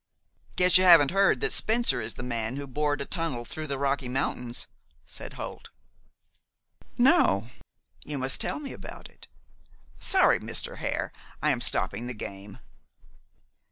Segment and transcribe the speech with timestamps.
[0.55, 3.77] "Guess you haven't heard that Spencer is the man who bored a tunnel through the
[3.77, 4.65] Rocky Mountains?"
[5.05, 5.69] said Holt.
[6.97, 7.49] "No.
[8.03, 9.27] You must tell me about it.
[9.99, 10.77] Sorry, Mr.
[10.77, 11.11] Hare,
[11.43, 12.57] I am stopping the game."